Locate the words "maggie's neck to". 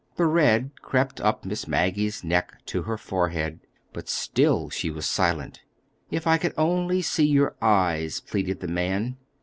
1.67-2.81